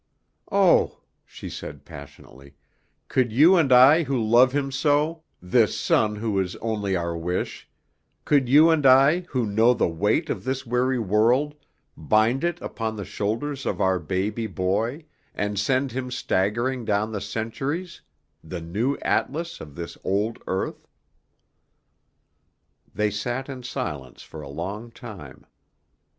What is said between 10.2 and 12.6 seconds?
of this weary world, bind it